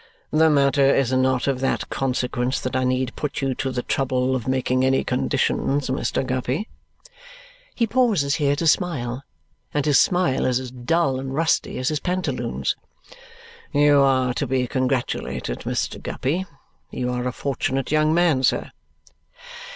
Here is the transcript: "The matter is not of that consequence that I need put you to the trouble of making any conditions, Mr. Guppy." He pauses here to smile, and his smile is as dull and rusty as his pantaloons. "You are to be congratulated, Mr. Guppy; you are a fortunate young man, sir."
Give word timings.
"The 0.31 0.49
matter 0.49 0.95
is 0.95 1.13
not 1.13 1.45
of 1.45 1.59
that 1.59 1.87
consequence 1.91 2.59
that 2.61 2.75
I 2.75 2.83
need 2.85 3.15
put 3.15 3.39
you 3.39 3.53
to 3.53 3.71
the 3.71 3.83
trouble 3.83 4.35
of 4.35 4.47
making 4.47 4.83
any 4.83 5.03
conditions, 5.03 5.91
Mr. 5.91 6.25
Guppy." 6.25 6.67
He 7.75 7.85
pauses 7.85 8.33
here 8.37 8.55
to 8.55 8.65
smile, 8.65 9.23
and 9.75 9.85
his 9.85 9.99
smile 9.99 10.45
is 10.47 10.59
as 10.59 10.71
dull 10.71 11.19
and 11.19 11.35
rusty 11.35 11.77
as 11.77 11.89
his 11.89 11.99
pantaloons. 11.99 12.75
"You 13.71 13.99
are 14.01 14.33
to 14.33 14.47
be 14.47 14.65
congratulated, 14.65 15.59
Mr. 15.69 16.01
Guppy; 16.01 16.47
you 16.89 17.11
are 17.11 17.27
a 17.27 17.31
fortunate 17.31 17.91
young 17.91 18.11
man, 18.11 18.41
sir." 18.41 18.71